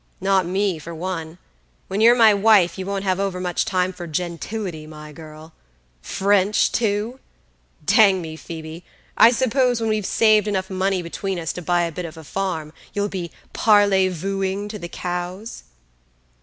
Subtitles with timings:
[0.19, 1.37] Not me, for one;
[1.87, 5.53] when you're my wife you won't have overmuch time for gentility, my girl.
[6.01, 7.19] French, too!
[7.85, 8.83] Dang me, Phoebe,
[9.15, 12.23] I suppose when we've saved money enough between us to buy a bit of a
[12.23, 15.65] farm, you'll be parleyvooing to the cows?"